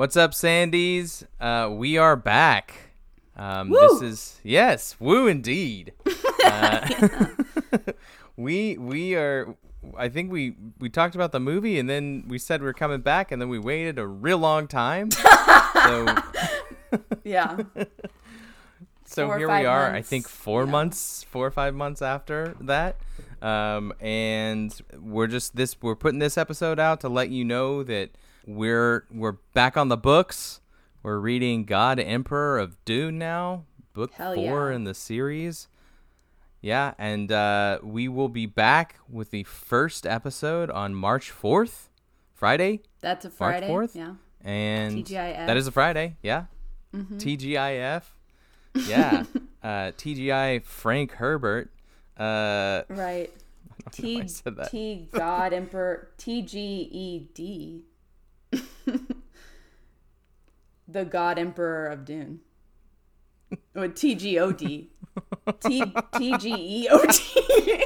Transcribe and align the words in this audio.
What's 0.00 0.16
up, 0.16 0.30
Sandies? 0.30 1.24
Uh, 1.38 1.68
we 1.70 1.98
are 1.98 2.16
back. 2.16 2.94
Um, 3.36 3.68
this 3.68 4.00
is 4.00 4.40
yes, 4.42 4.96
woo 4.98 5.26
indeed. 5.26 5.92
Uh, 6.42 7.26
we 8.38 8.78
we 8.78 9.14
are. 9.14 9.54
I 9.98 10.08
think 10.08 10.32
we 10.32 10.54
we 10.78 10.88
talked 10.88 11.14
about 11.14 11.32
the 11.32 11.38
movie, 11.38 11.78
and 11.78 11.86
then 11.86 12.24
we 12.28 12.38
said 12.38 12.62
we 12.62 12.68
are 12.68 12.72
coming 12.72 13.02
back, 13.02 13.30
and 13.30 13.42
then 13.42 13.50
we 13.50 13.58
waited 13.58 13.98
a 13.98 14.06
real 14.06 14.38
long 14.38 14.66
time. 14.66 15.10
so 15.74 16.16
Yeah. 17.22 17.58
so 19.04 19.26
Four 19.26 19.38
here 19.38 19.48
we 19.48 19.66
are. 19.66 19.92
I 19.92 20.00
think 20.00 20.26
four 20.28 20.64
Yeah. 20.64 20.70
months, 20.70 21.24
four 21.24 21.46
or 21.46 21.50
five 21.50 21.74
months 21.74 22.00
after 22.00 22.56
that, 22.62 22.96
um, 23.42 23.92
and 24.00 24.74
we're 24.98 25.26
just 25.26 25.56
this. 25.56 25.76
We're 25.82 25.94
putting 25.94 26.20
this 26.20 26.38
episode 26.38 26.80
out 26.80 27.02
to 27.02 27.10
let 27.10 27.28
you 27.28 27.44
know 27.44 27.82
that 27.82 28.12
we're 28.56 29.04
we're 29.12 29.36
back 29.54 29.76
on 29.76 29.88
the 29.88 29.96
books. 29.96 30.60
We're 31.02 31.18
reading 31.18 31.64
God 31.64 31.98
Emperor 31.98 32.58
of 32.58 32.82
Dune 32.84 33.18
now, 33.18 33.64
book 33.94 34.12
Hell 34.12 34.34
four 34.34 34.70
yeah. 34.70 34.76
in 34.76 34.84
the 34.84 34.94
series. 34.94 35.68
Yeah, 36.60 36.92
and 36.98 37.32
uh, 37.32 37.78
we 37.82 38.06
will 38.08 38.28
be 38.28 38.44
back 38.44 38.96
with 39.08 39.30
the 39.30 39.44
first 39.44 40.04
episode 40.06 40.70
on 40.70 40.94
March 40.94 41.30
fourth, 41.30 41.88
Friday, 42.34 42.80
That's 43.00 43.24
a 43.24 43.28
March 43.28 43.36
Friday. 43.38 43.66
fourth, 43.66 43.96
Yeah. 43.96 44.14
and 44.44 44.98
TGIF. 44.98 45.46
that 45.46 45.56
is 45.56 45.66
a 45.66 45.72
Friday. 45.72 46.16
Yeah, 46.22 46.44
Mm-hmm. 46.94 47.16
TGIF. 47.18 48.02
Yeah, 48.86 49.24
uh, 49.64 49.90
TGI 49.98 50.62
Frank 50.64 51.12
Herbert. 51.12 51.72
Uh, 52.16 52.82
Right. 52.88 53.32
T. 53.90 54.22
T 54.70 55.08
God 55.10 55.52
Emperor 55.52 56.10
T 56.18 56.42
G 56.42 56.88
E 56.92 57.18
D. 57.34 57.82
The 60.90 61.04
God 61.04 61.38
Emperor 61.38 61.86
of 61.86 62.04
Dune. 62.04 62.40
Or 63.74 63.88
T 63.88 64.14
G 64.14 64.38
O 64.38 64.52
D. 64.52 64.90
T 65.60 65.84
T 66.16 66.36
G 66.38 66.54
E 66.84 66.88
O 66.90 67.04
D. 67.06 67.84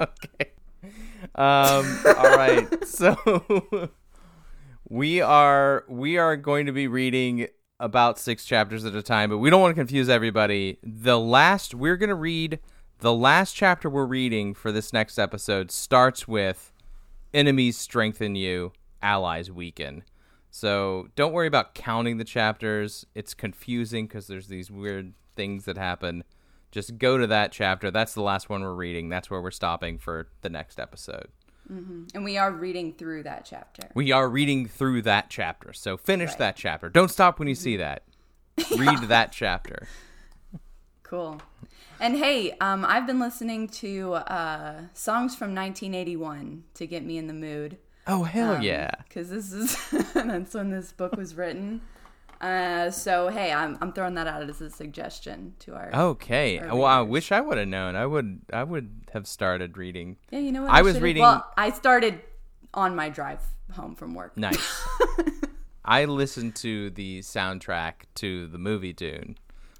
okay. 0.00 0.52
Um, 1.34 2.00
all 2.16 2.36
right. 2.36 2.66
So 2.86 3.90
we 4.88 5.20
are 5.20 5.84
we 5.88 6.18
are 6.18 6.36
going 6.36 6.66
to 6.66 6.72
be 6.72 6.88
reading 6.88 7.48
about 7.80 8.18
six 8.18 8.44
chapters 8.44 8.84
at 8.84 8.94
a 8.94 9.02
time, 9.02 9.30
but 9.30 9.38
we 9.38 9.50
don't 9.50 9.60
want 9.60 9.70
to 9.72 9.80
confuse 9.80 10.08
everybody. 10.08 10.78
The 10.82 11.18
last 11.18 11.74
we're 11.74 11.96
going 11.96 12.08
to 12.08 12.14
read 12.14 12.58
the 13.00 13.14
last 13.14 13.54
chapter 13.54 13.88
we're 13.88 14.06
reading 14.06 14.54
for 14.54 14.72
this 14.72 14.92
next 14.92 15.18
episode 15.18 15.70
starts 15.70 16.26
with 16.26 16.72
enemies 17.32 17.76
strengthen 17.76 18.34
you, 18.34 18.72
allies 19.02 19.50
weaken. 19.50 20.04
So 20.50 21.08
don't 21.14 21.32
worry 21.32 21.46
about 21.46 21.74
counting 21.74 22.16
the 22.16 22.24
chapters. 22.24 23.06
It's 23.14 23.34
confusing 23.34 24.06
because 24.06 24.26
there's 24.26 24.48
these 24.48 24.70
weird 24.70 25.12
things 25.36 25.66
that 25.66 25.76
happen. 25.76 26.24
Just 26.70 26.98
go 26.98 27.16
to 27.18 27.26
that 27.26 27.52
chapter. 27.52 27.90
That's 27.90 28.14
the 28.14 28.22
last 28.22 28.48
one 28.48 28.62
we're 28.62 28.74
reading. 28.74 29.08
That's 29.08 29.30
where 29.30 29.40
we're 29.40 29.50
stopping 29.50 29.98
for 29.98 30.28
the 30.42 30.50
next 30.50 30.78
episode. 30.78 31.28
Mm-hmm. 31.70 32.04
and 32.14 32.24
we 32.24 32.38
are 32.38 32.50
reading 32.50 32.94
through 32.94 33.24
that 33.24 33.44
chapter. 33.44 33.90
We 33.94 34.10
are 34.10 34.26
reading 34.26 34.66
through 34.66 35.02
that 35.02 35.28
chapter. 35.28 35.74
So 35.74 35.98
finish 35.98 36.30
Right. 36.30 36.38
that 36.38 36.56
chapter. 36.56 36.88
Don't 36.88 37.10
stop 37.10 37.38
when 37.38 37.46
you 37.46 37.54
mm-hmm. 37.54 37.62
see 37.62 37.76
that. 37.76 38.04
Read 38.78 39.08
that 39.08 39.32
chapter. 39.32 39.86
Cool. 41.08 41.40
And 42.00 42.16
hey, 42.16 42.52
um, 42.60 42.84
I've 42.84 43.06
been 43.06 43.18
listening 43.18 43.68
to 43.68 44.14
uh, 44.14 44.82
songs 44.92 45.34
from 45.34 45.54
1981 45.54 46.64
to 46.74 46.86
get 46.86 47.04
me 47.04 47.16
in 47.18 47.26
the 47.26 47.34
mood. 47.34 47.78
Oh 48.06 48.24
hell 48.24 48.54
Um, 48.56 48.62
yeah. 48.62 48.90
Because 49.08 49.30
this 49.30 49.52
is 49.52 49.76
that's 50.14 50.54
when 50.54 50.70
this 50.70 50.92
book 50.92 51.16
was 51.16 51.34
written. 51.34 51.80
Uh, 52.40 52.90
so 52.90 53.28
hey, 53.28 53.52
I'm 53.52 53.76
I'm 53.80 53.92
throwing 53.92 54.14
that 54.14 54.26
out 54.26 54.42
as 54.48 54.60
a 54.60 54.70
suggestion 54.70 55.54
to 55.60 55.74
our. 55.74 55.90
Okay. 55.94 56.58
Our 56.60 56.76
Well, 56.76 56.84
I 56.84 57.00
wish 57.00 57.32
I 57.32 57.40
would 57.40 57.58
have 57.58 57.68
known. 57.68 57.96
I 57.96 58.06
would 58.06 58.42
I 58.52 58.62
would 58.62 58.90
have 59.12 59.26
started 59.26 59.76
reading. 59.76 60.18
Yeah, 60.30 60.38
you 60.40 60.52
know 60.52 60.62
what? 60.62 60.70
I 60.70 60.82
was 60.82 61.00
reading- 61.00 61.22
Well, 61.22 61.50
I 61.56 61.70
started 61.70 62.20
on 62.74 62.94
my 62.94 63.08
drive 63.08 63.40
home 63.72 63.94
from 63.96 64.14
work. 64.14 64.36
Nice. 64.36 64.86
I 65.84 66.04
listened 66.04 66.54
to 66.56 66.90
the 66.90 67.20
soundtrack 67.20 67.94
to 68.16 68.46
the 68.46 68.58
movie 68.58 68.92
Dune 68.92 69.36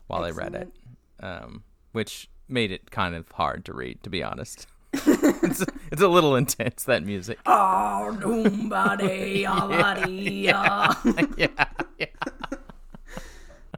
while 0.06 0.24
I 0.24 0.30
read 0.30 0.54
it, 0.54 0.72
um, 1.20 1.62
which 1.92 2.28
made 2.48 2.70
it 2.70 2.90
kind 2.90 3.14
of 3.14 3.30
hard 3.32 3.64
to 3.66 3.74
read, 3.74 4.02
to 4.02 4.10
be 4.10 4.22
honest. 4.22 4.66
it's, 4.92 5.64
it's 5.92 6.02
a 6.02 6.08
little 6.08 6.34
intense 6.34 6.84
that 6.84 7.04
music. 7.04 7.38
Oh, 7.46 8.16
nobody, 8.20 9.46
already, 9.46 10.12
yeah, 10.46 10.94
yeah. 11.36 11.46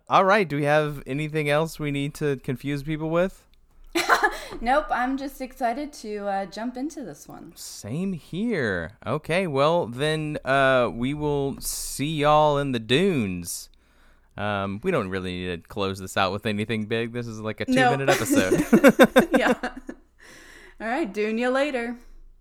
All 0.08 0.24
right. 0.24 0.48
Do 0.48 0.56
we 0.56 0.64
have 0.64 1.02
anything 1.06 1.48
else 1.48 1.80
we 1.80 1.90
need 1.90 2.14
to 2.14 2.36
confuse 2.36 2.82
people 2.82 3.10
with? 3.10 3.44
Nope, 4.60 4.86
I'm 4.90 5.16
just 5.16 5.40
excited 5.40 5.92
to 5.94 6.26
uh, 6.26 6.46
jump 6.46 6.76
into 6.76 7.02
this 7.02 7.26
one. 7.26 7.52
Same 7.54 8.12
here. 8.12 8.92
Okay, 9.06 9.46
well 9.46 9.86
then 9.86 10.36
uh 10.44 10.90
we 10.92 11.14
will 11.14 11.58
see 11.60 12.16
y'all 12.16 12.58
in 12.58 12.72
the 12.72 12.78
dunes. 12.78 13.69
Um 14.40 14.80
we 14.82 14.90
don't 14.90 15.08
really 15.08 15.32
need 15.32 15.62
to 15.62 15.68
close 15.68 15.98
this 15.98 16.16
out 16.16 16.32
with 16.32 16.46
anything 16.46 16.86
big. 16.86 17.12
This 17.12 17.26
is 17.26 17.40
like 17.40 17.60
a 17.60 17.66
2 17.66 17.72
No. 17.72 17.90
minute 17.90 18.08
episode. 18.08 18.64
yeah. 19.38 19.52
All 20.80 20.86
right, 20.86 21.12
doing 21.12 21.38
you 21.38 21.50
later. 21.50 21.96